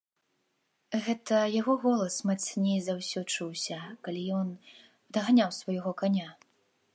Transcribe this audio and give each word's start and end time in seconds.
Гэта 1.07 1.37
яго 1.55 1.75
голас 1.83 2.15
мацней 2.29 2.79
за 2.87 2.93
ўсё 3.01 3.19
чуўся, 3.35 3.79
калі 4.09 4.21
ён 4.39 4.49
падганяў 5.13 5.49
свайго 5.59 5.91
каня. 6.03 6.29